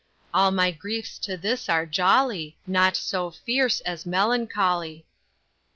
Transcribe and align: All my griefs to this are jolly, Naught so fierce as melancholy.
All 0.33 0.49
my 0.49 0.71
griefs 0.71 1.19
to 1.19 1.37
this 1.37 1.69
are 1.69 1.85
jolly, 1.85 2.57
Naught 2.65 2.95
so 2.95 3.29
fierce 3.29 3.81
as 3.81 4.03
melancholy. 4.03 5.05